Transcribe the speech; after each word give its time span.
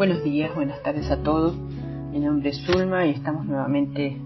Buenos 0.00 0.24
días, 0.24 0.54
buenas 0.54 0.82
tardes 0.82 1.10
a 1.10 1.22
todos. 1.22 1.54
Mi 2.10 2.20
nombre 2.20 2.48
es 2.48 2.64
Zulma 2.64 3.04
y 3.04 3.10
estamos 3.10 3.44
nuevamente 3.44 4.16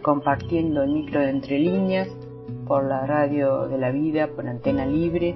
compartiendo 0.00 0.82
el 0.82 0.90
micro 0.90 1.20
de 1.20 1.28
Entre 1.28 1.58
Líneas 1.58 2.08
por 2.66 2.82
la 2.82 3.04
radio 3.04 3.68
de 3.68 3.76
la 3.76 3.90
vida, 3.90 4.28
por 4.28 4.48
antena 4.48 4.86
libre. 4.86 5.34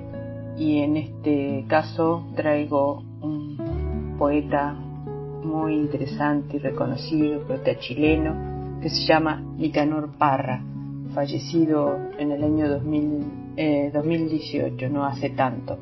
Y 0.56 0.78
en 0.78 0.96
este 0.96 1.66
caso 1.68 2.24
traigo 2.34 3.02
un 3.20 4.16
poeta 4.18 4.73
muy 4.73 5.74
interesante 5.74 6.56
y 6.56 6.60
reconocido, 6.60 7.46
poeta 7.46 7.79
chileno, 7.79 8.80
que 8.80 8.88
se 8.88 9.06
llama 9.06 9.42
Nicanor 9.59 10.16
Parra, 10.16 10.65
fallecido 11.12 11.98
en 12.18 12.32
el 12.32 12.42
año 12.45 12.66
2000, 12.66 13.92
2018, 13.92 14.87
eh, 14.87 14.88
no 14.88 15.04
hace 15.04 15.29
tanto. 15.29 15.77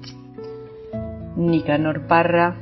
Nicanor 1.37 2.09
Parra 2.09 2.57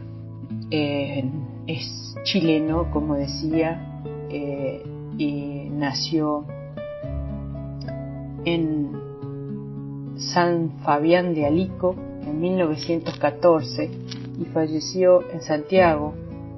es 0.70 2.16
chileno, 2.24 2.90
como 2.90 3.14
decía, 3.14 4.02
eh, 4.30 4.82
y 5.18 5.68
nació 5.70 6.44
en 8.44 8.90
San 10.16 10.70
Fabián 10.82 11.34
de 11.34 11.46
Alico 11.46 11.94
en 12.26 12.40
1914 12.40 13.90
y 14.40 14.44
falleció 14.46 15.22
en 15.30 15.42
Santiago, 15.42 16.14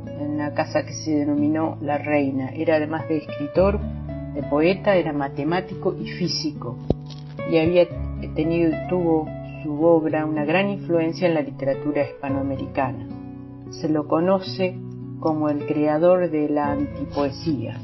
en 0.07 0.39
la 0.39 0.55
casa 0.55 0.85
que 0.85 0.93
se 0.93 1.15
denominó 1.15 1.79
La 1.81 1.99
Reina. 1.99 2.51
Era 2.51 2.77
además 2.77 3.09
de 3.09 3.19
escritor, 3.19 3.79
de 4.35 4.43
poeta, 4.43 4.97
era 4.97 5.13
matemático 5.13 5.95
y 5.95 6.09
físico 6.09 6.77
y 7.51 7.59
había 7.59 7.87
tenido, 8.35 8.73
tuvo 8.89 9.27
su 9.63 9.83
obra 9.85 10.27
una 10.27 10.45
gran 10.45 10.69
influencia 10.69 11.29
en 11.29 11.35
la 11.35 11.41
literatura 11.41 12.05
hispanoamericana 12.05 13.18
se 13.71 13.89
lo 13.89 14.07
conoce 14.07 14.77
como 15.21 15.49
el 15.49 15.67
creador 15.67 16.31
de 16.31 16.49
la 16.49 16.73
antipoesía. 16.73 17.81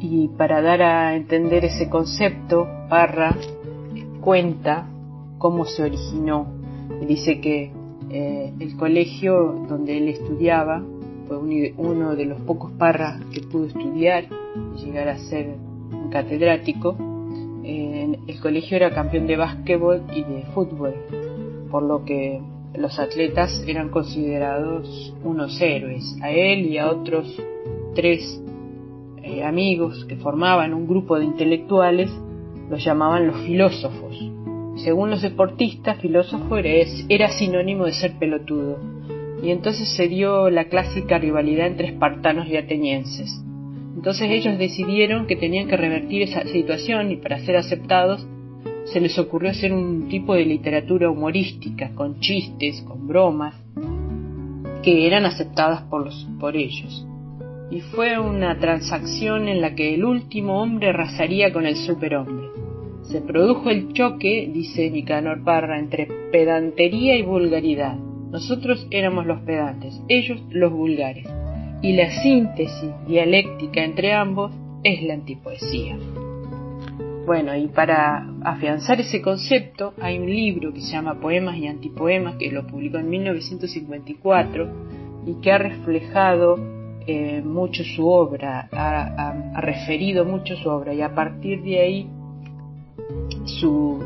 Y 0.00 0.28
para 0.28 0.60
dar 0.60 0.82
a 0.82 1.16
entender 1.16 1.64
ese 1.64 1.88
concepto, 1.88 2.68
Parra 2.88 3.34
cuenta 4.20 4.86
cómo 5.38 5.64
se 5.64 5.82
originó. 5.82 6.46
Dice 7.06 7.40
que 7.40 7.72
eh, 8.10 8.52
el 8.58 8.76
colegio 8.76 9.64
donde 9.68 9.96
él 9.96 10.08
estudiaba 10.08 10.82
fue 11.26 11.38
uno 11.38 12.14
de 12.14 12.26
los 12.26 12.40
pocos 12.42 12.72
Parras 12.72 13.22
que 13.32 13.40
pudo 13.40 13.66
estudiar 13.66 14.24
y 14.76 14.84
llegar 14.84 15.08
a 15.08 15.18
ser 15.18 15.54
un 15.90 16.10
catedrático. 16.10 16.96
Eh, 17.64 18.18
el 18.26 18.40
colegio 18.40 18.76
era 18.76 18.94
campeón 18.94 19.26
de 19.26 19.36
básquetbol 19.36 20.02
y 20.14 20.22
de 20.22 20.42
fútbol, 20.54 20.94
por 21.70 21.82
lo 21.82 22.04
que 22.04 22.42
los 22.76 22.98
atletas 22.98 23.62
eran 23.66 23.90
considerados 23.90 25.14
unos 25.22 25.60
héroes. 25.60 26.16
A 26.22 26.30
él 26.30 26.66
y 26.66 26.78
a 26.78 26.90
otros 26.90 27.40
tres 27.94 28.40
eh, 29.22 29.44
amigos 29.44 30.04
que 30.06 30.16
formaban 30.16 30.74
un 30.74 30.86
grupo 30.86 31.18
de 31.18 31.24
intelectuales 31.24 32.10
los 32.68 32.84
llamaban 32.84 33.26
los 33.26 33.36
filósofos. 33.42 34.18
Según 34.76 35.10
los 35.10 35.22
deportistas, 35.22 36.00
filósofo 36.00 36.56
era, 36.56 36.70
era 37.08 37.28
sinónimo 37.28 37.84
de 37.84 37.92
ser 37.92 38.18
pelotudo. 38.18 38.78
Y 39.42 39.50
entonces 39.50 39.88
se 39.94 40.08
dio 40.08 40.50
la 40.50 40.64
clásica 40.64 41.18
rivalidad 41.18 41.66
entre 41.66 41.88
espartanos 41.88 42.48
y 42.48 42.56
atenienses. 42.56 43.40
Entonces 43.94 44.28
ellos 44.30 44.58
decidieron 44.58 45.26
que 45.26 45.36
tenían 45.36 45.68
que 45.68 45.76
revertir 45.76 46.22
esa 46.22 46.44
situación 46.46 47.12
y 47.12 47.16
para 47.16 47.38
ser 47.40 47.56
aceptados 47.56 48.26
se 48.84 49.00
les 49.00 49.18
ocurrió 49.18 49.50
hacer 49.50 49.72
un 49.72 50.08
tipo 50.08 50.34
de 50.34 50.44
literatura 50.44 51.10
humorística, 51.10 51.90
con 51.94 52.20
chistes, 52.20 52.82
con 52.82 53.06
bromas, 53.08 53.54
que 54.82 55.06
eran 55.06 55.24
aceptadas 55.24 55.82
por, 55.84 56.04
los, 56.04 56.28
por 56.38 56.56
ellos. 56.56 57.06
Y 57.70 57.80
fue 57.80 58.18
una 58.18 58.58
transacción 58.58 59.48
en 59.48 59.60
la 59.62 59.74
que 59.74 59.94
el 59.94 60.04
último 60.04 60.60
hombre 60.60 60.90
arrasaría 60.90 61.52
con 61.52 61.66
el 61.66 61.76
superhombre. 61.76 62.48
Se 63.02 63.20
produjo 63.20 63.70
el 63.70 63.92
choque, 63.92 64.50
dice 64.52 64.90
Nicanor 64.90 65.42
Parra, 65.42 65.78
entre 65.78 66.06
pedantería 66.30 67.16
y 67.16 67.22
vulgaridad. 67.22 67.96
Nosotros 68.30 68.86
éramos 68.90 69.26
los 69.26 69.40
pedantes, 69.40 70.00
ellos 70.08 70.40
los 70.50 70.72
vulgares. 70.72 71.26
Y 71.82 71.92
la 71.94 72.10
síntesis 72.22 72.90
dialéctica 73.06 73.84
entre 73.84 74.12
ambos 74.12 74.52
es 74.82 75.02
la 75.02 75.14
antipoesía. 75.14 75.96
Bueno, 77.26 77.56
y 77.56 77.68
para 77.68 78.26
afianzar 78.42 79.00
ese 79.00 79.22
concepto 79.22 79.94
hay 79.98 80.18
un 80.18 80.26
libro 80.26 80.74
que 80.74 80.80
se 80.82 80.92
llama 80.92 81.20
Poemas 81.20 81.56
y 81.56 81.66
Antipoemas, 81.66 82.36
que 82.36 82.50
lo 82.50 82.66
publicó 82.66 82.98
en 82.98 83.08
1954 83.08 84.68
y 85.26 85.40
que 85.40 85.50
ha 85.50 85.56
reflejado 85.56 86.58
eh, 87.06 87.40
mucho 87.42 87.82
su 87.82 88.06
obra, 88.06 88.68
ha, 88.72 89.60
referido 89.60 90.26
mucho 90.26 90.54
su 90.56 90.68
obra 90.68 90.92
y 90.92 91.00
a 91.00 91.14
partir 91.14 91.62
de 91.62 91.80
ahí 91.80 92.10
su, 93.46 94.02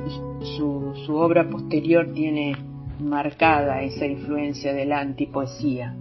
su 1.04 1.14
obra 1.16 1.48
posterior 1.50 2.12
tiene 2.12 2.54
marcada 3.00 3.82
esa 3.82 4.06
influencia 4.06 4.72
de 4.72 4.84
la 4.84 5.00
antipoesía. 5.00 5.96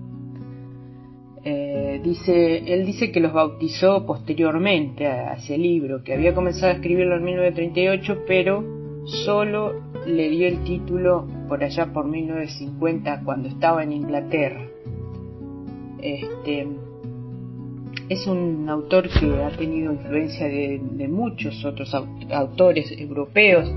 Eh, 1.49 2.01
dice, 2.03 2.73
él 2.73 2.85
dice 2.85 3.09
que 3.09 3.21
los 3.21 3.31
bautizó 3.31 4.05
posteriormente 4.05 5.07
a, 5.07 5.35
ese 5.35 5.57
libro, 5.57 6.03
que 6.03 6.13
había 6.13 6.35
comenzado 6.35 6.73
a 6.73 6.75
escribirlo 6.75 7.15
en 7.15 7.23
1938, 7.23 8.23
pero 8.27 8.65
solo 9.05 9.75
le 10.05 10.29
dio 10.29 10.49
el 10.49 10.61
título 10.65 11.25
por 11.47 11.63
allá 11.63 11.85
por 11.93 12.05
1950, 12.05 13.21
cuando 13.23 13.47
estaba 13.47 13.81
en 13.81 13.93
Inglaterra. 13.93 14.61
Este, 16.01 16.67
es 18.09 18.27
un 18.27 18.67
autor 18.67 19.07
que 19.07 19.41
ha 19.41 19.49
tenido 19.51 19.93
influencia 19.93 20.47
de, 20.49 21.07
muchos 21.07 21.63
otros 21.63 21.95
autores 22.29 22.91
europeos, 22.91 23.71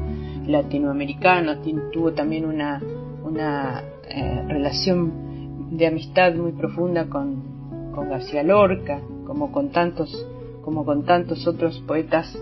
latinoamericanos, 0.44 1.58
tuvo 1.92 2.14
también 2.14 2.46
una, 2.46 2.82
una 3.22 3.84
eh, 4.08 4.44
relación 4.48 5.70
de 5.70 5.86
amistad 5.86 6.34
muy 6.34 6.50
profunda 6.50 7.08
con, 7.08 7.49
con 7.94 8.08
García 8.08 8.42
Lorca, 8.42 9.00
como 9.26 9.52
con 9.52 9.70
tantos, 9.70 10.26
como 10.62 10.84
con 10.84 11.04
tantos 11.04 11.46
otros 11.46 11.80
poetas 11.86 12.36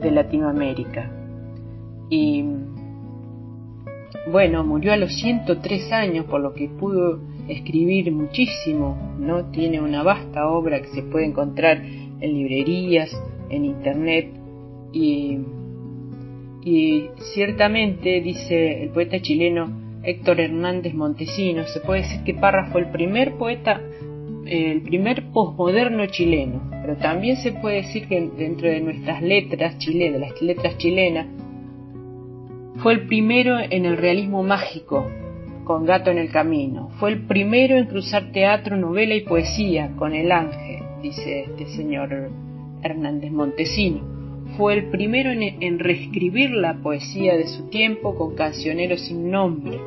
de 0.00 0.10
Latinoamérica. 0.10 1.10
Y 2.08 2.44
bueno, 4.30 4.64
murió 4.64 4.92
a 4.92 4.96
los 4.96 5.12
103 5.14 5.92
años, 5.92 6.26
por 6.26 6.40
lo 6.40 6.54
que 6.54 6.68
pudo 6.68 7.20
escribir 7.48 8.12
muchísimo, 8.12 9.16
¿no? 9.18 9.46
Tiene 9.50 9.80
una 9.80 10.02
vasta 10.02 10.48
obra 10.48 10.80
que 10.80 10.88
se 10.88 11.02
puede 11.02 11.26
encontrar 11.26 11.82
en 11.82 12.34
librerías, 12.34 13.10
en 13.48 13.64
internet 13.64 14.30
y, 14.92 15.38
y 16.62 17.06
ciertamente, 17.34 18.20
dice 18.20 18.84
el 18.84 18.90
poeta 18.90 19.20
chileno 19.20 19.82
Héctor 20.04 20.40
Hernández 20.40 20.94
Montesinos, 20.94 21.72
se 21.72 21.80
puede 21.80 22.02
decir 22.02 22.22
que 22.24 22.34
Parra 22.34 22.70
fue 22.70 22.82
el 22.82 22.90
primer 22.90 23.34
poeta 23.34 23.80
el 24.46 24.82
primer 24.82 25.30
posmoderno 25.32 26.06
chileno, 26.06 26.62
pero 26.82 26.96
también 26.96 27.36
se 27.36 27.52
puede 27.52 27.76
decir 27.76 28.08
que 28.08 28.20
dentro 28.36 28.68
de 28.68 28.80
nuestras 28.80 29.22
letras 29.22 29.78
chilenas, 29.78 30.20
las 30.20 30.42
letras 30.42 30.76
chilenas, 30.78 31.26
fue 32.82 32.94
el 32.94 33.06
primero 33.06 33.58
en 33.58 33.84
el 33.84 33.96
realismo 33.96 34.42
mágico, 34.42 35.06
con 35.64 35.84
Gato 35.84 36.10
en 36.10 36.18
el 36.18 36.30
Camino. 36.30 36.90
Fue 36.98 37.10
el 37.10 37.26
primero 37.26 37.76
en 37.76 37.86
cruzar 37.86 38.32
teatro, 38.32 38.76
novela 38.76 39.14
y 39.14 39.20
poesía 39.20 39.92
con 39.96 40.14
El 40.14 40.32
Ángel, 40.32 40.82
dice 41.02 41.42
este 41.42 41.66
señor 41.66 42.30
Hernández 42.82 43.30
Montesino. 43.30 44.00
Fue 44.56 44.74
el 44.74 44.90
primero 44.90 45.30
en, 45.30 45.78
reescribir 45.78 46.50
la 46.50 46.74
poesía 46.82 47.36
de 47.36 47.46
su 47.46 47.68
tiempo 47.68 48.16
con 48.16 48.34
cancioneros 48.34 49.00
sin 49.02 49.30
nombre. 49.30 49.78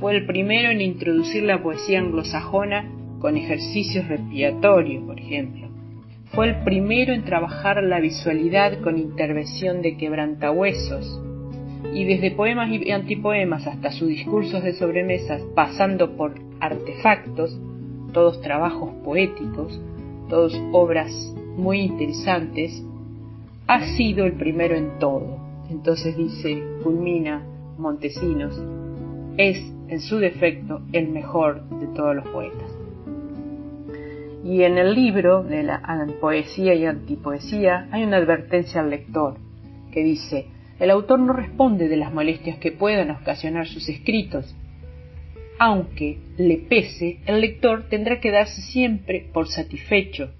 Fue 0.00 0.16
el 0.16 0.26
primero 0.26 0.70
en 0.70 0.80
introducir 0.80 1.44
la 1.44 1.62
poesía 1.62 2.00
anglosajona 2.00 2.90
con 3.22 3.36
ejercicios 3.36 4.08
respiratorios, 4.08 5.04
por 5.04 5.18
ejemplo. 5.18 5.68
Fue 6.32 6.48
el 6.48 6.64
primero 6.64 7.12
en 7.12 7.24
trabajar 7.24 7.80
la 7.80 8.00
visualidad 8.00 8.80
con 8.80 8.98
intervención 8.98 9.80
de 9.80 9.96
quebrantahuesos, 9.96 11.22
y 11.94 12.04
desde 12.04 12.32
poemas 12.32 12.68
y 12.70 12.90
antipoemas 12.90 13.66
hasta 13.68 13.92
sus 13.92 14.08
discursos 14.08 14.64
de 14.64 14.72
sobremesas, 14.72 15.40
pasando 15.54 16.16
por 16.16 16.34
artefactos, 16.58 17.56
todos 18.12 18.40
trabajos 18.40 18.90
poéticos, 19.04 19.80
todos 20.28 20.60
obras 20.72 21.12
muy 21.56 21.80
interesantes, 21.80 22.84
ha 23.68 23.86
sido 23.96 24.24
el 24.24 24.32
primero 24.32 24.74
en 24.74 24.98
todo. 24.98 25.38
Entonces 25.70 26.16
dice, 26.16 26.60
culmina 26.82 27.46
Montesinos, 27.78 28.60
es 29.36 29.58
en 29.88 30.00
su 30.00 30.18
defecto 30.18 30.80
el 30.92 31.08
mejor 31.08 31.62
de 31.78 31.86
todos 31.88 32.16
los 32.16 32.26
poetas. 32.28 32.81
Y 34.44 34.62
en 34.64 34.76
el 34.76 34.94
libro 34.94 35.44
de 35.44 35.62
la 35.62 35.80
poesía 36.20 36.74
y 36.74 36.84
antipoesía 36.84 37.88
hay 37.92 38.02
una 38.02 38.16
advertencia 38.16 38.80
al 38.80 38.90
lector 38.90 39.36
que 39.92 40.02
dice, 40.02 40.46
el 40.80 40.90
autor 40.90 41.20
no 41.20 41.32
responde 41.32 41.88
de 41.88 41.96
las 41.96 42.12
molestias 42.12 42.58
que 42.58 42.72
puedan 42.72 43.10
ocasionar 43.10 43.66
sus 43.66 43.88
escritos. 43.88 44.54
aunque 45.58 46.18
le 46.38 46.56
pese, 46.56 47.20
el 47.24 47.40
lector 47.40 47.88
tendrá 47.88 48.18
que 48.18 48.32
darse 48.32 48.60
siempre 48.62 49.30
por 49.32 49.46
satisfecho. 49.46 50.32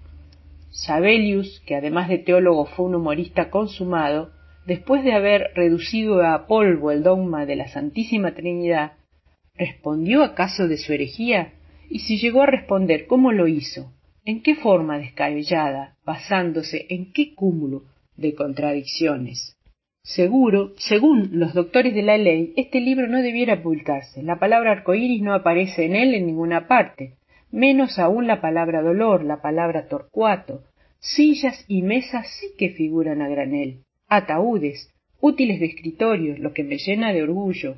Sabelius, 0.71 1.63
que 1.65 1.77
además 1.77 2.09
de 2.09 2.19
teólogo 2.19 2.65
fue 2.65 2.87
un 2.87 2.97
humorista 2.97 3.49
consumado, 3.49 4.31
después 4.67 5.05
de 5.05 5.13
haber 5.13 5.53
reducido 5.55 6.27
a 6.27 6.49
polvo 6.49 6.91
el 6.91 7.05
dogma 7.05 7.47
de 7.47 7.55
la 7.55 7.69
Santísima 7.69 8.35
Trinidad, 8.35 8.95
¿respondió 9.55 10.25
acaso 10.25 10.67
de 10.67 10.77
su 10.77 10.93
herejía? 10.93 11.53
Y 11.94 11.99
si 11.99 12.17
llegó 12.17 12.41
a 12.41 12.47
responder, 12.47 13.05
¿cómo 13.06 13.33
lo 13.33 13.47
hizo? 13.47 13.93
¿En 14.25 14.43
qué 14.43 14.55
forma 14.55 14.97
descabellada? 14.97 15.99
¿Basándose 16.06 16.87
en 16.89 17.12
qué 17.12 17.35
cúmulo 17.35 17.83
de 18.17 18.35
contradicciones? 18.35 19.59
Seguro, 20.03 20.73
según 20.79 21.29
los 21.33 21.53
doctores 21.53 21.94
de 21.94 22.00
la 22.00 22.17
ley, 22.17 22.55
este 22.56 22.81
libro 22.81 23.09
no 23.09 23.21
debiera 23.21 23.62
publicarse. 23.62 24.23
La 24.23 24.39
palabra 24.39 24.73
arcoíris 24.73 25.21
no 25.21 25.35
aparece 25.35 25.85
en 25.85 25.94
él 25.94 26.15
en 26.15 26.25
ninguna 26.25 26.67
parte, 26.67 27.19
menos 27.50 27.99
aún 27.99 28.27
la 28.27 28.41
palabra 28.41 28.81
dolor, 28.81 29.23
la 29.23 29.43
palabra 29.43 29.87
torcuato. 29.87 30.62
Sillas 30.99 31.62
y 31.69 31.83
mesas 31.83 32.27
sí 32.41 32.55
que 32.56 32.71
figuran 32.71 33.21
a 33.21 33.29
granel, 33.29 33.83
ataúdes, 34.09 34.91
útiles 35.21 35.61
de 35.61 35.67
escritorio, 35.67 36.39
lo 36.39 36.55
que 36.55 36.65
me 36.65 36.79
llena 36.79 37.12
de 37.12 37.23
orgullo. 37.23 37.77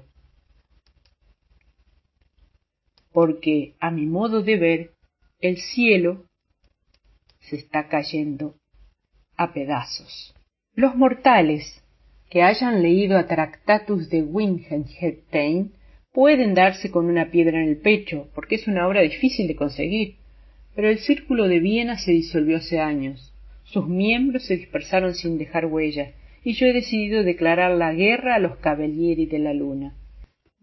Porque, 3.14 3.76
a 3.78 3.92
mi 3.92 4.06
modo 4.06 4.42
de 4.42 4.56
ver, 4.56 4.90
el 5.40 5.58
cielo 5.58 6.24
se 7.38 7.54
está 7.54 7.86
cayendo 7.86 8.56
a 9.36 9.52
pedazos. 9.52 10.34
Los 10.74 10.96
mortales, 10.96 11.80
que 12.28 12.42
hayan 12.42 12.82
leído 12.82 13.16
a 13.16 13.28
Tractatus 13.28 14.10
de 14.10 14.22
Wittgenstein 14.22 15.74
pueden 16.12 16.54
darse 16.54 16.90
con 16.90 17.06
una 17.06 17.30
piedra 17.30 17.62
en 17.62 17.68
el 17.68 17.76
pecho, 17.76 18.30
porque 18.34 18.56
es 18.56 18.66
una 18.66 18.88
obra 18.88 19.02
difícil 19.02 19.46
de 19.46 19.54
conseguir. 19.54 20.16
Pero 20.74 20.88
el 20.88 20.98
Círculo 20.98 21.46
de 21.46 21.60
Viena 21.60 21.96
se 21.96 22.10
disolvió 22.10 22.56
hace 22.56 22.80
años. 22.80 23.32
Sus 23.62 23.86
miembros 23.86 24.44
se 24.44 24.56
dispersaron 24.56 25.14
sin 25.14 25.38
dejar 25.38 25.66
huella, 25.66 26.14
y 26.42 26.54
yo 26.54 26.66
he 26.66 26.72
decidido 26.72 27.22
declarar 27.22 27.76
la 27.76 27.94
guerra 27.94 28.34
a 28.34 28.40
los 28.40 28.56
Cavalieri 28.56 29.26
de 29.26 29.38
la 29.38 29.54
Luna. 29.54 29.94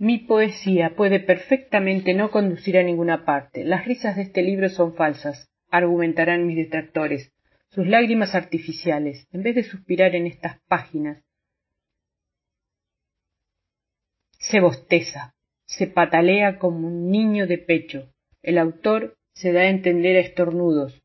Mi 0.02 0.18
poesía 0.18 0.96
puede 0.96 1.20
perfectamente 1.20 2.16
no 2.16 2.32
conducir 2.32 2.76
a 2.76 2.82
ninguna 2.82 3.24
parte. 3.24 3.64
Las 3.64 3.86
risas 3.86 4.16
de 4.16 4.24
este 4.24 4.42
libro 4.42 4.68
son 4.68 4.96
falsas, 4.96 5.52
argumentarán 5.70 6.48
mis 6.48 6.56
detractores. 6.56 7.32
Sus 7.70 7.86
lágrimas 7.86 8.34
artificiales, 8.34 9.28
en 9.32 9.44
vez 9.44 9.54
de 9.54 9.64
suspirar 9.64 10.16
en 10.16 10.26
estas 10.26 10.60
páginas, 10.68 11.24
se 14.40 14.60
bosteza, 14.60 15.36
se 15.66 15.86
patalea 15.86 16.58
como 16.58 16.88
un 16.88 17.12
niño 17.12 17.46
de 17.46 17.60
pecho. 17.60 18.12
El 18.42 18.58
autor 18.58 19.20
se 19.36 19.54
da 19.54 19.62
a 19.62 19.70
entender 19.70 20.18
a 20.18 20.22
estornudos. 20.22 21.00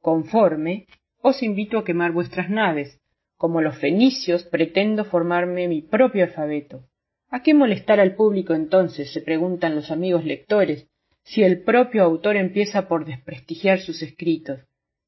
Conforme, 0.00 0.86
os 1.22 1.44
invito 1.44 1.78
a 1.78 1.84
quemar 1.84 2.10
vuestras 2.10 2.50
naves. 2.50 3.00
Como 3.36 3.60
los 3.60 3.78
fenicios, 3.78 4.42
pretendo 4.42 5.04
formarme 5.04 5.68
mi 5.68 5.82
propio 5.82 6.24
alfabeto. 6.24 6.89
¿A 7.32 7.42
qué 7.44 7.54
molestar 7.54 8.00
al 8.00 8.16
público 8.16 8.54
entonces? 8.54 9.12
se 9.12 9.20
preguntan 9.20 9.76
los 9.76 9.92
amigos 9.92 10.24
lectores, 10.24 10.88
si 11.22 11.44
el 11.44 11.62
propio 11.62 12.02
autor 12.02 12.36
empieza 12.36 12.88
por 12.88 13.04
desprestigiar 13.04 13.78
sus 13.78 14.02
escritos. 14.02 14.58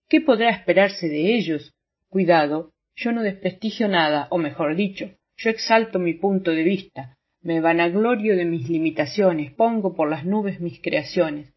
¿Qué 0.08 0.20
podrá 0.20 0.50
esperarse 0.50 1.08
de 1.08 1.34
ellos? 1.34 1.74
Cuidado, 2.08 2.70
yo 2.94 3.10
no 3.10 3.22
desprestigio 3.22 3.88
nada, 3.88 4.28
o 4.30 4.38
mejor 4.38 4.76
dicho, 4.76 5.10
yo 5.36 5.50
exalto 5.50 5.98
mi 5.98 6.14
punto 6.14 6.52
de 6.52 6.62
vista, 6.62 7.16
me 7.40 7.60
vanaglorio 7.60 8.36
de 8.36 8.44
mis 8.44 8.68
limitaciones, 8.68 9.52
pongo 9.52 9.96
por 9.96 10.08
las 10.08 10.24
nubes 10.24 10.60
mis 10.60 10.80
creaciones. 10.80 11.52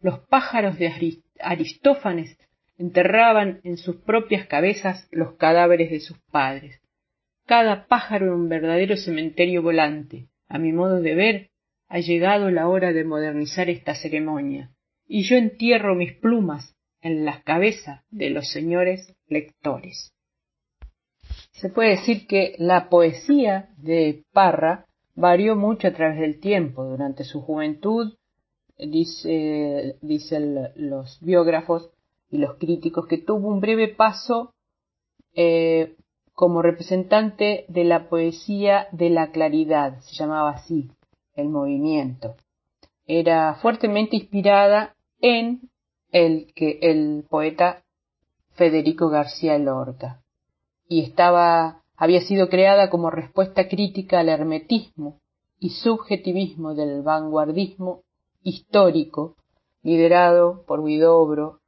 Los 0.00 0.20
pájaros 0.20 0.78
de 0.78 0.92
Aristófanes 1.40 2.38
enterraban 2.78 3.60
en 3.64 3.76
sus 3.78 3.96
propias 3.96 4.46
cabezas 4.46 5.08
los 5.10 5.34
cadáveres 5.34 5.90
de 5.90 5.98
sus 5.98 6.18
padres. 6.30 6.80
Cada 7.46 7.86
pájaro 7.86 8.26
era 8.26 8.34
un 8.34 8.48
verdadero 8.48 8.96
cementerio 8.96 9.62
volante. 9.62 10.28
A 10.48 10.58
mi 10.58 10.72
modo 10.72 11.00
de 11.00 11.14
ver, 11.14 11.50
ha 11.88 12.00
llegado 12.00 12.50
la 12.50 12.68
hora 12.68 12.92
de 12.92 13.04
modernizar 13.04 13.68
esta 13.68 13.94
ceremonia, 13.94 14.70
y 15.06 15.22
yo 15.22 15.36
entierro 15.36 15.94
mis 15.94 16.14
plumas 16.14 16.74
en 17.02 17.24
las 17.24 17.42
cabezas 17.42 18.02
de 18.10 18.30
los 18.30 18.48
señores 18.50 19.14
lectores. 19.28 20.12
Se 21.52 21.68
puede 21.68 21.90
decir 21.90 22.26
que 22.26 22.54
la 22.58 22.88
poesía 22.88 23.68
de 23.76 24.24
Parra 24.32 24.86
varió 25.14 25.54
mucho 25.54 25.88
a 25.88 25.92
través 25.92 26.18
del 26.18 26.40
tiempo. 26.40 26.84
Durante 26.84 27.24
su 27.24 27.42
juventud, 27.42 28.14
dice, 28.78 29.96
dicen 30.00 30.70
los 30.76 31.18
biógrafos 31.20 31.90
y 32.30 32.38
los 32.38 32.56
críticos, 32.56 33.06
que 33.06 33.18
tuvo 33.18 33.48
un 33.48 33.60
breve 33.60 33.88
paso 33.88 34.54
eh, 35.34 35.94
como 36.34 36.62
representante 36.62 37.64
de 37.68 37.84
la 37.84 38.08
poesía 38.08 38.88
de 38.92 39.08
la 39.10 39.30
claridad, 39.30 40.00
se 40.00 40.16
llamaba 40.16 40.50
así 40.50 40.90
el 41.36 41.48
movimiento. 41.48 42.34
Era 43.06 43.54
fuertemente 43.54 44.16
inspirada 44.16 44.94
en 45.20 45.70
el 46.10 46.52
que 46.54 46.78
el 46.82 47.24
poeta 47.28 47.82
Federico 48.54 49.08
García 49.08 49.58
Lorca 49.58 50.20
y 50.88 51.02
estaba 51.02 51.82
había 51.96 52.20
sido 52.22 52.48
creada 52.48 52.90
como 52.90 53.10
respuesta 53.10 53.68
crítica 53.68 54.20
al 54.20 54.28
hermetismo 54.28 55.20
y 55.60 55.70
subjetivismo 55.70 56.74
del 56.74 57.02
vanguardismo 57.02 58.02
histórico 58.42 59.36
liderado 59.82 60.64
por 60.66 60.84
Guidobro, 60.84 61.60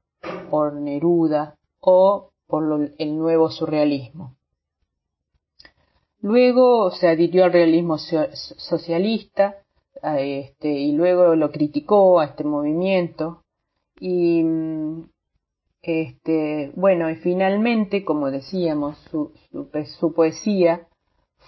por 0.51 0.75
Neruda 0.75 1.57
o 1.81 2.31
por 2.47 2.93
el 2.99 3.19
nuevo 3.19 3.51
surrealismo. 3.51 4.36
Luego 6.27 6.91
se 6.91 7.07
adhirió 7.07 7.45
al 7.45 7.53
realismo 7.53 7.99
socialista 7.99 9.59
este, 10.03 10.73
y 10.73 10.91
luego 10.91 11.37
lo 11.37 11.53
criticó 11.53 12.19
a 12.19 12.25
este 12.25 12.43
movimiento. 12.43 13.45
Y 14.01 14.43
mm, 14.43 15.09
este, 15.83 16.73
bueno, 16.75 17.09
y 17.11 17.15
finalmente, 17.15 18.05
como 18.05 18.33
decíamos, 18.33 18.99
su, 19.09 20.13
poesía 20.17 20.89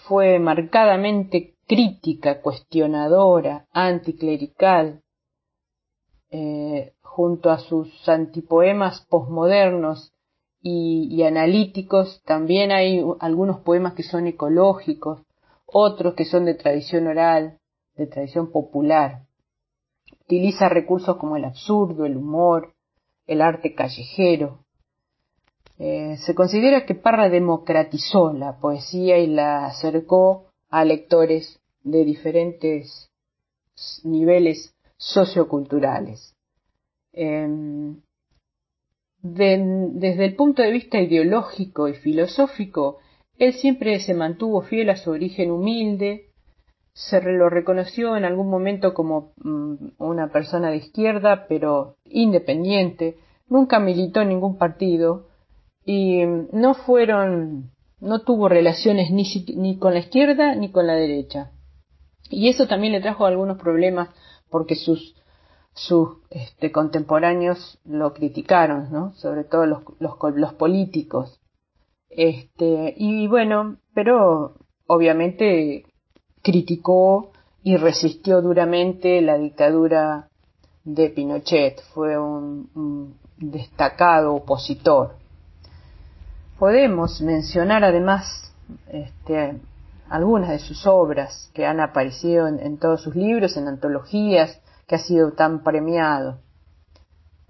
fue 0.06 0.38
marcadamente 0.38 1.56
crítica, 1.66 2.40
cuestionadora, 2.40 3.66
anticlerical, 3.73 5.02
eh, 6.30 6.92
junto 7.02 7.50
a 7.50 7.58
sus 7.58 8.08
antipoemas 8.08 9.04
posmodernos 9.11 10.12
y, 10.70 11.22
analíticos, 11.22 12.22
también 12.25 12.72
hay 12.72 13.02
algunos 13.20 13.60
poemas 13.60 13.94
que 13.94 14.02
son 14.02 14.26
ecológicos, 14.26 15.20
otros 15.66 16.14
que 16.14 16.25
son 16.25 16.44
de 16.44 16.54
tradición 16.54 17.06
oral, 17.06 17.58
de 17.96 18.06
tradición 18.06 18.50
popular. 18.50 19.22
Utiliza 20.25 20.68
recursos 20.68 21.16
como 21.16 21.37
el 21.37 21.44
absurdo, 21.44 22.04
el 22.04 22.16
humor, 22.16 22.75
el 23.26 23.40
arte 23.40 23.75
callejero. 23.75 24.64
Eh, 25.78 26.16
se 26.18 26.34
considera 26.34 26.84
que 26.84 26.94
Parra 26.94 27.28
democratizó 27.28 28.32
la 28.32 28.58
poesía 28.58 29.18
y 29.18 29.26
la 29.26 29.66
acercó 29.66 30.46
a 30.68 30.84
lectores 30.84 31.60
de 31.82 32.04
diferentes 32.04 33.10
niveles 34.04 34.75
socioculturales. 34.96 36.34
Desde 39.20 40.25
el 40.25 40.37
punto 40.37 40.62
de 40.62 40.70
vista 40.70 41.00
ideológico 41.00 41.88
y 41.88 41.94
filosófico, 41.94 42.98
él 43.38 43.52
siempre 43.52 43.98
se 44.00 44.14
mantuvo 44.14 44.62
fiel 44.62 44.90
a 44.90 44.96
su 44.96 45.10
origen 45.10 45.50
humilde, 45.50 46.28
se 46.92 47.22
lo 47.22 47.48
reconoció 47.48 48.16
en 48.16 48.25
algún 48.25 48.50
momento 48.50 48.92
como 48.92 49.32
mm, 49.37 49.75
una 49.98 50.32
persona 50.32 50.70
de 50.70 50.78
izquierda, 50.78 51.46
pero 51.48 51.96
independiente, 52.04 53.18
nunca 53.48 53.78
militó 53.78 54.20
en 54.20 54.30
ningún 54.30 54.58
partido 54.58 55.28
y 55.84 56.25
mm, 56.26 56.48
no 56.52 56.75
fueron, 56.75 57.70
no 58.00 58.22
tuvo 58.22 58.48
relaciones 58.48 59.12
ni, 59.12 59.25
ni 59.56 59.78
con 59.78 59.94
la 59.94 60.00
izquierda 60.00 60.56
ni 60.56 60.72
con 60.72 60.88
la 60.88 60.94
derecha. 60.94 61.52
Y 62.30 62.48
eso 62.48 62.66
también 62.66 62.92
le 62.92 63.00
trajo 63.00 63.26
algunos 63.26 63.58
problemas 63.58 64.08
porque 64.50 64.75
sus, 64.75 65.14
sus 65.78 66.18
este, 66.30 66.73
contemporáneos 66.73 67.78
lo 67.85 68.12
criticaron, 68.12 68.90
¿no? 68.90 69.14
Sobre 69.14 69.44
todo 69.44 69.64
los, 69.66 70.54
políticos. 70.54 71.40
Este, 72.11 72.94
y 72.97 73.28
bueno, 73.28 73.76
pero 73.94 74.54
obviamente 74.87 75.85
criticó 76.42 77.30
y 77.62 77.76
resistió 77.76 78.42
duramente 78.42 79.20
la 79.20 79.38
dictadura 79.38 80.28
de 80.85 81.11
Pinochet, 81.11 81.80
fue 81.94 82.18
un, 82.18 83.16
destacado 83.37 84.35
opositor. 84.35 85.14
Podemos 86.58 87.20
mencionar 87.20 87.85
además 87.85 88.52
este, 88.88 89.61
algunas 90.08 90.50
de 90.50 90.58
sus 90.58 90.87
obras 90.87 91.50
que 91.54 91.66
han 91.66 91.78
aparecido 91.78 92.49
en, 92.49 92.78
todos 92.78 93.02
sus 93.02 93.14
libros, 93.14 93.56
en 93.56 93.68
antologías, 93.68 94.61
que 94.88 94.97
ha 94.97 94.99
sido 94.99 95.33
tan 95.33 95.62
premiado. 95.62 96.40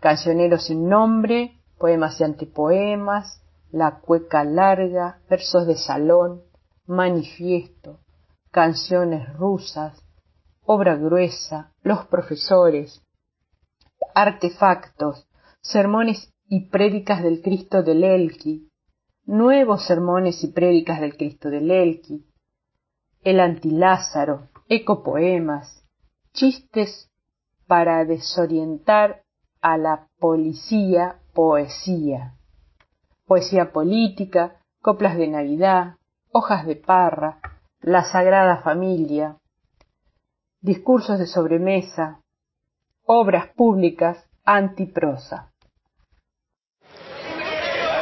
Cancionero 0.00 0.58
sin 0.58 0.88
nombre, 0.88 1.58
poemas 1.78 2.20
y 2.20 2.24
antipoemas, 2.24 3.40
la 3.70 4.00
cueca 4.00 4.44
larga, 4.44 5.20
versos 5.30 5.66
de 5.66 5.76
salón, 5.76 6.42
manifiesto, 6.86 8.00
canciones 8.50 9.32
rusas, 9.34 10.02
obra 10.64 10.96
gruesa, 10.96 11.72
los 11.82 12.06
profesores, 12.06 13.02
artefactos, 14.14 15.28
sermones 15.60 16.32
y 16.48 16.68
prédicas 16.70 17.22
del 17.22 17.40
Cristo 17.40 17.82
del 17.84 18.02
Elqui, 18.02 18.68
nuevos 19.26 19.86
sermones 19.86 20.42
y 20.42 20.48
prédicas 20.48 21.00
del 21.00 21.16
Cristo 21.16 21.50
del 21.50 21.70
Elqui, 21.70 22.26
el 23.22 23.38
antilázaro, 23.38 24.48
ecopoemas, 24.68 25.84
chistes 26.32 27.07
para 27.68 28.04
desorientar 28.06 29.22
a 29.60 29.76
la 29.76 30.08
policía 30.18 31.20
poesía, 31.34 32.34
poesía 33.26 33.70
política, 33.72 34.56
coplas 34.80 35.16
de 35.16 35.28
Navidad, 35.28 35.96
hojas 36.32 36.66
de 36.66 36.76
parra, 36.76 37.38
la 37.80 38.02
Sagrada 38.04 38.62
Familia, 38.62 39.36
discursos 40.60 41.18
de 41.18 41.26
sobremesa, 41.26 42.20
obras 43.04 43.48
públicas 43.54 44.28
antiprosa. 44.44 45.52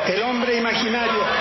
El 0.09 0.23
hombre 0.23 0.61
imaginario. 0.61 1.36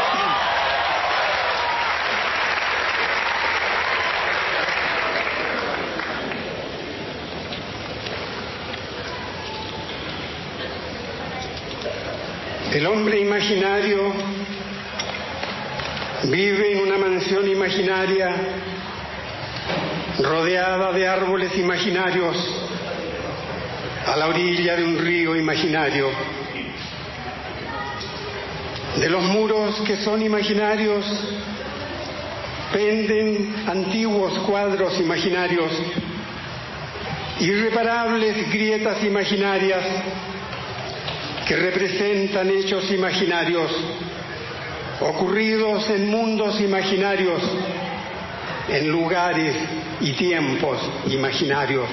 El 12.76 12.88
hombre 12.88 13.22
imaginario 13.22 14.12
vive 16.26 16.74
en 16.74 16.80
una 16.82 16.98
mansión 16.98 17.48
imaginaria 17.48 18.36
rodeada 20.20 20.92
de 20.92 21.08
árboles 21.08 21.58
imaginarios 21.58 22.36
a 24.06 24.18
la 24.18 24.28
orilla 24.28 24.76
de 24.76 24.84
un 24.84 24.98
río 24.98 25.38
imaginario. 25.38 26.10
De 28.98 29.10
los 29.10 29.24
muros 29.24 29.80
que 29.88 29.96
son 30.04 30.22
imaginarios 30.22 31.06
penden 32.74 33.56
antiguos 33.68 34.38
cuadros 34.40 35.00
imaginarios, 35.00 35.72
irreparables 37.40 38.52
grietas 38.52 39.02
imaginarias 39.02 39.82
que 41.46 41.56
representan 41.56 42.50
hechos 42.50 42.90
imaginarios 42.92 43.72
ocurridos 45.00 45.90
en 45.90 46.10
mundos 46.10 46.60
imaginarios, 46.62 47.42
en 48.70 48.90
lugares 48.90 49.56
y 50.00 50.14
tiempos 50.14 50.80
imaginarios. 51.08 51.88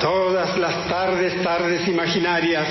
Todas 0.00 0.56
las 0.58 0.88
tardes, 0.88 1.42
tardes 1.42 1.88
imaginarias, 1.88 2.66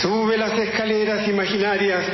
sube 0.00 0.36
las 0.36 0.52
escaleras 0.52 1.26
imaginarias 1.28 2.04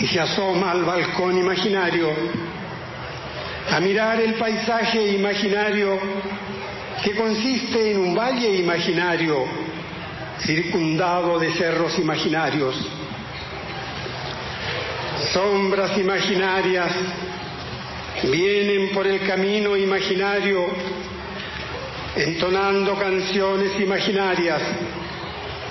y 0.00 0.06
se 0.06 0.20
asoma 0.20 0.72
al 0.72 0.84
balcón 0.84 1.38
imaginario 1.38 2.08
a 3.70 3.80
mirar 3.80 4.20
el 4.20 4.34
paisaje 4.34 5.12
imaginario 5.12 5.98
que 7.02 7.14
consiste 7.14 7.92
en 7.92 7.98
un 7.98 8.14
valle 8.14 8.56
imaginario 8.56 9.67
circundado 10.40 11.38
de 11.38 11.52
cerros 11.52 11.98
imaginarios 11.98 12.74
sombras 15.32 15.98
imaginarias 15.98 16.92
vienen 18.22 18.90
por 18.90 19.06
el 19.06 19.26
camino 19.26 19.76
imaginario 19.76 20.66
entonando 22.16 22.98
canciones 22.98 23.78
imaginarias 23.80 24.62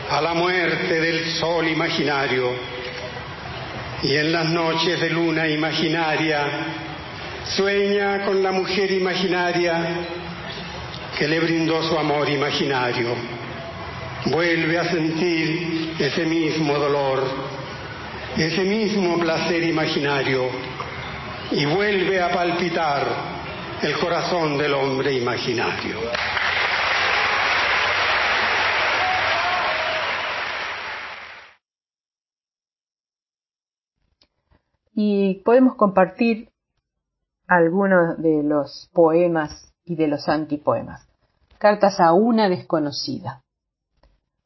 a 0.09 0.21
la 0.21 0.33
muerte 0.33 1.01
del 1.01 1.25
sol 1.33 1.67
imaginario 1.67 2.51
y 4.03 4.15
en 4.15 4.31
las 4.31 4.45
noches 4.45 4.99
de 4.99 5.09
luna 5.09 5.47
imaginaria 5.47 6.45
sueña 7.55 8.25
con 8.25 8.41
la 8.43 8.51
mujer 8.51 8.91
imaginaria 8.91 9.81
que 11.17 11.27
le 11.27 11.39
brindó 11.39 11.81
su 11.83 11.97
amor 11.97 12.29
imaginario. 12.29 13.36
Vuelve 14.31 14.77
a 14.77 14.91
sentir 14.91 15.95
ese 15.99 16.25
mismo 16.25 16.77
dolor 16.77 17.57
ese 18.37 18.63
mismo 18.65 19.17
placer 19.17 19.63
imaginario 19.63 20.43
y 21.49 21.65
vuelve 21.65 22.21
a 22.21 22.31
palpitar 22.31 23.07
el 23.81 23.97
corazón 23.99 24.59
del 24.59 24.75
hombre 24.75 25.13
imaginario. 25.13 25.97
Y 34.93 35.41
podemos 35.43 35.75
compartir 35.75 36.49
algunos 37.47 38.21
de 38.21 38.43
los 38.43 38.87
poemas 38.93 39.73
y 39.83 39.95
de 39.95 40.07
los 40.07 40.29
antipoemas. 40.29 41.07
Cartas 41.57 41.99
a 41.99 42.13
una 42.13 42.49
desconocida. 42.49 43.41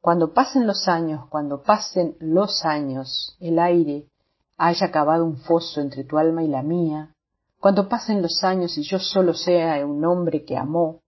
Cuando 0.02 0.34
pasen 0.34 0.66
los 0.66 0.88
años, 0.88 1.28
cuando 1.30 1.62
pasen 1.62 2.18
los 2.20 2.66
años, 2.66 3.38
el 3.40 3.60
aire 3.60 4.10
haya 4.58 4.92
cavado 4.92 5.24
un 5.24 5.38
foso 5.38 5.80
entre 5.80 6.04
tu 6.04 6.18
alma 6.18 6.44
y 6.44 6.48
la 6.48 6.64
mía, 6.64 7.16
cuando 7.60 7.88
pasen 7.88 8.24
los 8.24 8.44
años 8.44 8.76
y 8.80 8.82
yo 8.82 8.98
solo 8.98 9.36
sea 9.36 9.86
un 9.86 10.04
hombre 10.04 10.44
que 10.44 10.58
amó, 10.58 11.02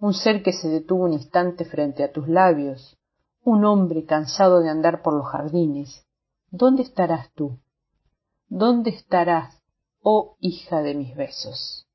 un 0.00 0.12
ser 0.12 0.42
que 0.42 0.52
se 0.52 0.68
detuvo 0.68 1.04
un 1.04 1.12
instante 1.12 1.64
frente 1.64 2.02
a 2.02 2.10
tus 2.10 2.26
labios, 2.26 2.98
un 3.44 3.64
hombre 3.64 4.04
cansado 4.04 4.60
de 4.60 4.70
andar 4.70 5.02
por 5.02 5.14
los 5.14 5.28
jardines, 5.28 6.04
¿dónde 6.50 6.82
estarás 6.82 7.32
tú? 7.34 7.60
¿Dónde 8.48 8.90
estarás, 8.90 9.62
oh 10.02 10.36
hija 10.40 10.82
de 10.82 10.94
mis 10.94 11.14
besos? 11.14 11.86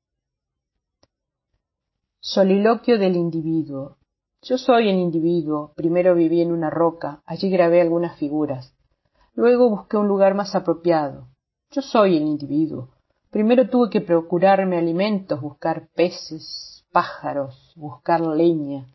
Soliloquio 2.20 2.98
del 2.98 3.16
individuo, 3.16 3.97
yo 4.42 4.56
soy 4.56 4.88
el 4.88 4.96
individuo. 4.96 5.72
Primero 5.74 6.14
viví 6.14 6.40
en 6.40 6.52
una 6.52 6.70
roca, 6.70 7.22
allí 7.26 7.50
grabé 7.50 7.80
algunas 7.80 8.16
figuras. 8.18 8.74
Luego 9.34 9.68
busqué 9.68 9.96
un 9.96 10.08
lugar 10.08 10.34
más 10.34 10.54
apropiado. 10.54 11.28
Yo 11.70 11.82
soy 11.82 12.16
el 12.16 12.22
individuo. 12.22 12.90
Primero 13.30 13.68
tuve 13.68 13.90
que 13.90 14.00
procurarme 14.00 14.78
alimentos, 14.78 15.40
buscar 15.40 15.88
peces, 15.94 16.84
pájaros, 16.92 17.72
buscar 17.76 18.20
leña. 18.20 18.86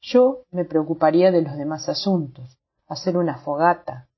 Yo 0.00 0.42
me 0.50 0.64
preocuparía 0.64 1.32
de 1.32 1.42
los 1.42 1.56
demás 1.56 1.88
asuntos, 1.88 2.56
hacer 2.86 3.16
una 3.16 3.38
fogata. 3.38 4.08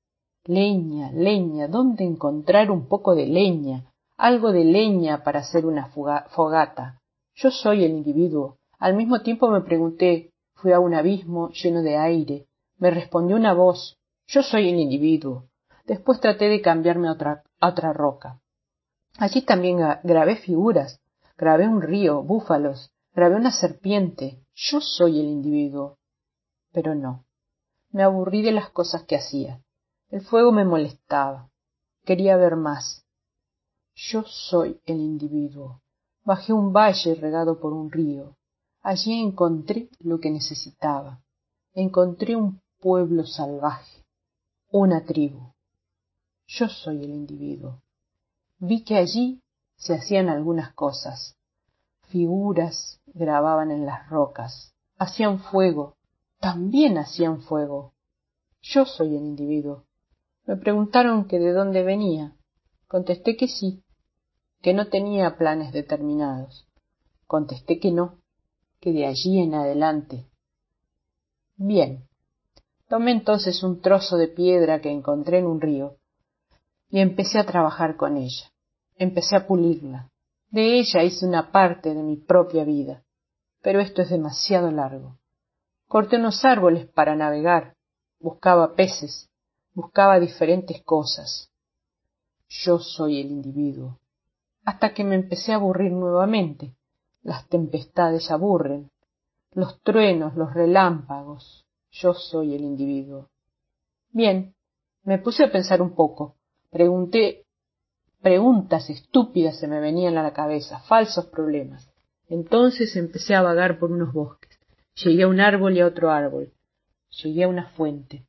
Leña, 0.43 1.11
leña, 1.11 1.67
¿dónde 1.67 2.03
encontrar 2.03 2.71
un 2.71 2.87
poco 2.87 3.15
de 3.15 3.25
leña? 3.25 3.85
Algo 4.17 4.51
de 4.51 4.63
leña 4.63 5.23
para 5.23 5.39
hacer 5.39 5.65
una 5.65 5.87
fogata. 5.87 6.99
Yo 7.35 7.51
soy 7.51 7.83
el 7.83 7.91
individuo. 7.91 8.57
Al 8.79 8.95
mismo 8.95 9.21
tiempo 9.21 9.49
me 9.49 9.61
pregunté, 9.61 10.31
Fui 10.57 10.71
a 10.71 10.79
un 10.79 10.95
abismo 10.95 11.49
lleno 11.49 11.83
de 11.83 11.97
aire. 11.97 12.47
Me 12.79 12.89
respondió 12.89 13.35
una 13.35 13.53
voz. 13.53 13.99
Yo 14.25 14.41
soy 14.41 14.69
el 14.69 14.79
individuo. 14.79 15.45
Después 15.85 16.19
traté 16.19 16.45
de 16.45 16.61
cambiarme 16.61 17.07
a 17.07 17.11
otra, 17.11 17.43
otra 17.61 17.93
roca. 17.93 18.41
Allí 19.19 19.43
también 19.43 19.77
grabé 20.03 20.35
figuras. 20.35 20.99
Grabé 21.37 21.67
un 21.67 21.81
río, 21.81 22.23
búfalos. 22.23 22.91
Grabé 23.13 23.35
una 23.35 23.51
serpiente. 23.51 24.43
Yo 24.55 24.81
soy 24.81 25.19
el 25.19 25.27
individuo. 25.27 25.99
Pero 26.71 26.95
no. 26.95 27.23
Me 27.91 28.01
aburrí 28.01 28.41
de 28.41 28.51
las 28.51 28.71
cosas 28.71 29.03
que 29.03 29.15
hacía. 29.15 29.61
El 30.09 30.21
fuego 30.21 30.51
me 30.51 30.65
molestaba. 30.65 31.49
Quería 32.03 32.35
ver 32.35 32.55
más. 32.55 33.05
Yo 33.93 34.23
soy 34.23 34.81
el 34.85 34.97
individuo. 34.97 35.81
Bajé 36.23 36.51
un 36.51 36.73
valle 36.73 37.13
regado 37.13 37.59
por 37.59 37.73
un 37.73 37.91
río. 37.91 38.36
Allí 38.89 39.21
encontré 39.21 39.89
lo 39.99 40.21
que 40.21 40.31
necesitaba. 40.31 41.21
Encontré 41.73 42.37
un 42.37 42.61
pueblo 42.79 43.25
salvaje, 43.25 44.05
una 44.71 45.03
tribu. 45.03 45.51
Yo 46.45 46.69
soy 46.69 47.03
el 47.03 47.09
individuo. 47.09 47.81
Vi 48.59 48.85
que 48.85 48.95
allí 48.95 49.41
se 49.75 49.93
hacían 49.93 50.29
algunas 50.29 50.73
cosas. 50.73 51.35
Figuras 52.03 53.01
grababan 53.07 53.71
en 53.71 53.85
las 53.85 54.09
rocas. 54.09 54.73
Hacían 54.97 55.39
fuego. 55.41 55.97
También 56.39 56.97
hacían 56.97 57.41
fuego. 57.41 57.93
Yo 58.61 58.85
soy 58.85 59.17
el 59.17 59.23
individuo. 59.23 59.83
Me 60.45 60.55
preguntaron 60.55 61.27
que 61.27 61.39
de 61.39 61.51
dónde 61.51 61.83
venía. 61.83 62.37
Contesté 62.87 63.35
que 63.35 63.49
sí, 63.49 63.83
que 64.61 64.73
no 64.73 64.87
tenía 64.87 65.37
planes 65.37 65.73
determinados. 65.73 66.69
Contesté 67.25 67.81
que 67.81 67.91
no, 67.91 68.21
que 68.79 68.91
de 68.91 69.05
allí 69.05 69.39
en 69.39 69.55
adelante. 69.55 70.25
Bien. 71.55 72.07
Tomé 72.87 73.11
entonces 73.11 73.63
un 73.63 73.81
trozo 73.81 74.17
de 74.17 74.27
piedra 74.27 74.79
que 74.79 74.89
encontré 74.89 75.39
en 75.39 75.45
un 75.45 75.59
río 75.59 75.97
y 76.89 76.99
empecé 76.99 77.39
a 77.39 77.45
trabajar 77.45 77.97
con 77.97 78.17
ella. 78.17 78.51
Empecé 78.95 79.35
a 79.35 79.45
pulirla. 79.45 80.09
De 80.49 80.79
ella 80.79 81.03
hice 81.03 81.25
una 81.25 81.51
parte 81.51 81.93
de 81.93 82.01
mi 82.01 82.15
propia 82.15 82.63
vida. 82.63 83.03
Pero 83.61 83.81
esto 83.81 84.01
es 84.01 84.09
demasiado 84.09 84.71
largo. 84.71 85.17
Corté 85.87 86.17
unos 86.17 86.45
árboles 86.45 86.87
para 86.87 87.15
navegar, 87.15 87.75
buscaba 88.19 88.75
peces, 88.75 89.29
buscaba 89.73 90.19
diferentes 90.19 90.81
cosas. 90.83 91.51
Yo 92.47 92.79
soy 92.79 93.19
el 93.19 93.27
individuo. 93.27 93.99
Hasta 94.63 94.93
que 94.93 95.03
me 95.03 95.15
empecé 95.15 95.51
a 95.51 95.55
aburrir 95.55 95.91
nuevamente. 95.91 96.76
Las 97.27 97.45
tempestades 97.49 98.31
aburren, 98.31 98.89
los 99.51 99.81
truenos, 99.81 100.37
los 100.37 100.53
relámpagos. 100.53 101.65
Yo 101.91 102.13
soy 102.13 102.55
el 102.55 102.61
individuo. 102.61 103.27
Bien, 104.13 104.55
me 105.03 105.17
puse 105.17 105.43
a 105.43 105.51
pensar 105.51 105.81
un 105.81 105.93
poco. 105.93 106.37
Pregunté 106.69 107.43
preguntas 108.21 108.89
estúpidas 108.89 109.59
se 109.59 109.67
me 109.67 109.81
venían 109.81 110.17
a 110.17 110.23
la 110.23 110.31
cabeza, 110.31 110.79
falsos 110.87 111.25
problemas. 111.25 111.91
Entonces 112.29 112.95
empecé 112.95 113.35
a 113.35 113.41
vagar 113.41 113.77
por 113.77 113.91
unos 113.91 114.13
bosques. 114.13 114.57
Llegué 114.95 115.23
a 115.23 115.27
un 115.27 115.41
árbol 115.41 115.75
y 115.75 115.81
a 115.81 115.87
otro 115.87 116.11
árbol. 116.11 116.53
Llegué 117.21 117.43
a 117.43 117.49
una 117.49 117.71
fuente, 117.71 118.25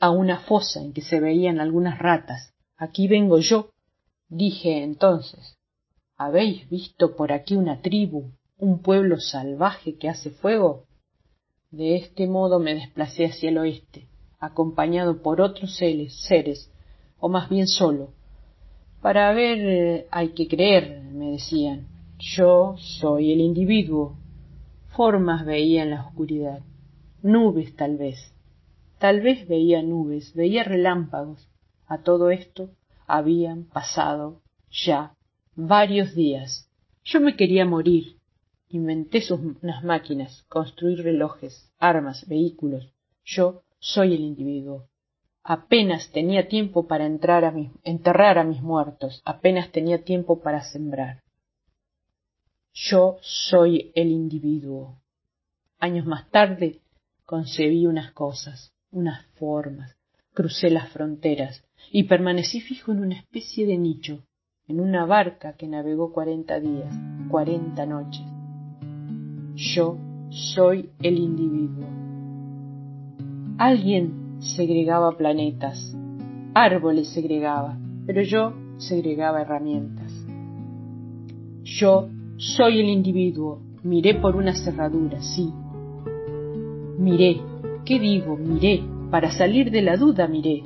a 0.00 0.10
una 0.10 0.40
fosa 0.40 0.82
en 0.82 0.92
que 0.92 1.00
se 1.00 1.18
veían 1.18 1.60
algunas 1.60 1.98
ratas. 1.98 2.52
Aquí 2.76 3.08
vengo 3.08 3.38
yo, 3.38 3.70
dije 4.28 4.82
entonces. 4.82 5.55
¿Habéis 6.18 6.68
visto 6.70 7.14
por 7.14 7.30
aquí 7.30 7.56
una 7.56 7.82
tribu, 7.82 8.30
un 8.58 8.80
pueblo 8.80 9.20
salvaje 9.20 9.98
que 9.98 10.08
hace 10.08 10.30
fuego? 10.30 10.84
De 11.70 11.96
este 11.96 12.26
modo 12.26 12.58
me 12.58 12.74
desplacé 12.74 13.26
hacia 13.26 13.50
el 13.50 13.58
oeste, 13.58 14.08
acompañado 14.38 15.20
por 15.20 15.42
otros 15.42 15.76
seres, 15.76 16.72
o 17.18 17.28
más 17.28 17.50
bien 17.50 17.66
solo. 17.66 18.14
Para 19.02 19.30
ver 19.34 20.06
hay 20.10 20.30
que 20.30 20.48
creer, 20.48 21.02
me 21.02 21.32
decían. 21.32 21.88
Yo 22.18 22.76
soy 22.78 23.32
el 23.32 23.40
individuo, 23.40 24.16
Formas 24.96 25.44
veía 25.44 25.82
en 25.82 25.90
la 25.90 26.06
oscuridad, 26.06 26.60
nubes 27.22 27.76
tal 27.76 27.98
vez, 27.98 28.32
tal 28.98 29.20
vez 29.20 29.46
veía 29.46 29.82
nubes, 29.82 30.32
veía 30.32 30.64
relámpagos. 30.64 31.46
A 31.86 31.98
todo 31.98 32.30
esto 32.30 32.70
habían 33.06 33.64
pasado 33.64 34.40
ya 34.70 35.15
varios 35.56 36.14
días. 36.14 36.70
Yo 37.02 37.20
me 37.20 37.34
quería 37.34 37.64
morir. 37.64 38.18
Inventé 38.68 39.22
unas 39.32 39.82
máquinas, 39.82 40.44
construir 40.48 41.02
relojes, 41.02 41.72
armas, 41.78 42.26
vehículos. 42.28 42.92
Yo 43.24 43.62
soy 43.78 44.14
el 44.14 44.20
individuo. 44.20 44.88
Apenas 45.42 46.10
tenía 46.10 46.48
tiempo 46.48 46.86
para 46.86 47.06
entrar 47.06 47.44
a 47.44 47.54
enterrar 47.84 48.38
a 48.38 48.44
mis 48.44 48.60
muertos, 48.60 49.22
apenas 49.24 49.70
tenía 49.70 50.02
tiempo 50.02 50.42
para 50.42 50.62
sembrar. 50.62 51.22
Yo 52.74 53.18
soy 53.22 53.92
el 53.94 54.08
individuo. 54.08 55.00
Años 55.78 56.04
más 56.04 56.28
tarde 56.30 56.80
concebí 57.24 57.86
unas 57.86 58.12
cosas, 58.12 58.72
unas 58.90 59.24
formas, 59.38 59.96
crucé 60.34 60.68
las 60.68 60.88
fronteras 60.90 61.64
y 61.92 62.04
permanecí 62.04 62.60
fijo 62.60 62.90
en 62.90 63.00
una 63.00 63.14
especie 63.14 63.66
de 63.66 63.78
nicho, 63.78 64.24
en 64.68 64.80
una 64.80 65.06
barca 65.06 65.52
que 65.52 65.68
navegó 65.68 66.12
cuarenta 66.12 66.58
días, 66.58 66.92
cuarenta 67.28 67.86
noches. 67.86 68.26
Yo 69.54 69.96
soy 70.30 70.90
el 71.02 71.18
individuo. 71.18 71.86
Alguien 73.58 74.38
segregaba 74.40 75.16
planetas, 75.16 75.96
árboles 76.52 77.08
segregaba, 77.10 77.78
pero 78.06 78.22
yo 78.22 78.54
segregaba 78.78 79.42
herramientas. 79.42 80.12
Yo 81.62 82.08
soy 82.36 82.80
el 82.80 82.88
individuo. 82.88 83.62
Miré 83.82 84.14
por 84.14 84.34
una 84.34 84.54
cerradura, 84.54 85.22
sí. 85.22 85.52
Miré. 86.98 87.40
¿Qué 87.84 88.00
digo? 88.00 88.36
Miré. 88.36 88.82
Para 89.10 89.30
salir 89.30 89.70
de 89.70 89.82
la 89.82 89.96
duda 89.96 90.26
miré. 90.26 90.64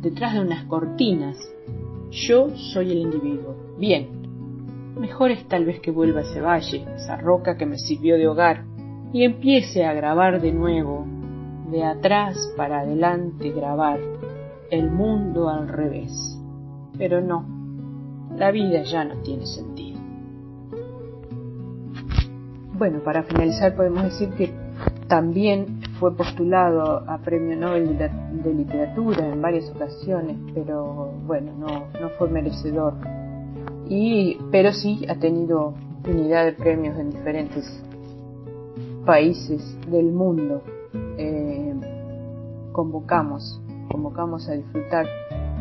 Detrás 0.00 0.34
de 0.34 0.40
unas 0.40 0.64
cortinas. 0.66 1.36
Yo 2.10 2.50
soy 2.56 2.92
el 2.92 2.98
individuo. 2.98 3.54
Bien. 3.78 4.20
Mejor 4.98 5.30
es 5.30 5.46
tal 5.48 5.64
vez 5.64 5.80
que 5.80 5.90
vuelva 5.90 6.20
a 6.20 6.22
ese 6.24 6.40
valle, 6.40 6.84
esa 6.96 7.16
roca 7.16 7.56
que 7.56 7.64
me 7.64 7.78
sirvió 7.78 8.16
de 8.18 8.28
hogar, 8.28 8.64
y 9.12 9.24
empiece 9.24 9.84
a 9.84 9.94
grabar 9.94 10.40
de 10.40 10.52
nuevo, 10.52 11.06
de 11.70 11.84
atrás 11.84 12.52
para 12.56 12.80
adelante 12.80 13.50
grabar, 13.50 14.00
el 14.70 14.90
mundo 14.90 15.48
al 15.48 15.68
revés. 15.68 16.12
Pero 16.98 17.20
no, 17.20 17.46
la 18.36 18.50
vida 18.50 18.82
ya 18.82 19.04
no 19.04 19.22
tiene 19.22 19.46
sentido. 19.46 20.00
Bueno, 22.76 23.00
para 23.04 23.22
finalizar 23.22 23.76
podemos 23.76 24.02
decir 24.04 24.30
que 24.30 24.52
también 25.06 25.79
fue 26.00 26.16
postulado 26.16 27.04
a 27.06 27.18
Premio 27.18 27.56
Nobel 27.56 27.98
de, 27.98 28.54
Literatura 28.54 29.28
en 29.28 29.42
varias 29.42 29.68
ocasiones, 29.68 30.38
pero 30.54 31.12
bueno, 31.26 31.52
no, 31.58 32.08
fue 32.18 32.30
merecedor. 32.30 32.94
Y, 33.86 34.38
pero 34.50 34.72
sí 34.72 35.04
ha 35.08 35.16
tenido 35.16 35.74
unidad 36.08 36.46
de 36.46 36.52
premios 36.54 36.98
en 36.98 37.10
diferentes 37.10 37.82
países 39.04 39.62
del 39.90 40.06
mundo. 40.06 40.62
Eh, 41.18 41.74
convocamos, 42.72 43.60
convocamos 43.90 44.48
a 44.48 44.52
disfrutar 44.52 45.06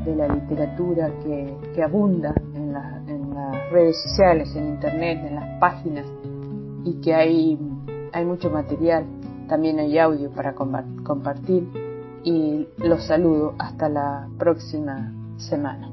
de 0.06 0.16
la 0.16 0.30
literatura 0.30 1.12
que, 1.22 1.84
abunda 1.84 2.34
en 2.56 2.74
las 2.74 3.72
redes 3.72 4.02
sociales, 4.02 4.56
en 4.56 4.70
internet, 4.70 5.20
en 5.28 5.36
las 5.36 5.60
páginas 5.60 6.06
y 6.86 6.94
que 7.02 7.14
hay, 7.14 7.60
hay 8.14 8.26
mucho 8.26 8.50
material, 8.50 9.06
también 9.50 9.80
hay 9.80 9.98
audio 9.98 10.30
para 10.30 10.54
compartir 10.54 11.68
y 12.24 12.68
los 12.78 13.04
saludo 13.04 13.56
hasta 13.58 13.90
la 13.90 14.30
próxima 14.38 15.12
semana. 15.38 15.89